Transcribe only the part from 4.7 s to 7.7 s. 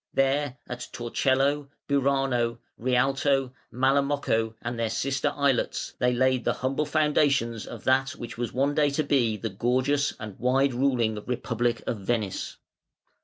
their sister islets, they laid the humble foundations